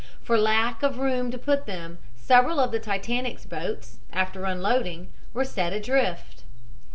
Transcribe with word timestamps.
For 0.23 0.35
lack 0.35 0.81
of 0.81 0.97
room 0.97 1.29
to 1.29 1.37
put 1.37 1.67
them, 1.67 1.99
several 2.15 2.59
of 2.59 2.71
the 2.71 2.79
Titanic's 2.79 3.45
boats, 3.45 3.99
after 4.11 4.45
unloading, 4.45 5.09
were 5.31 5.45
set 5.45 5.73
adrift. 5.73 6.41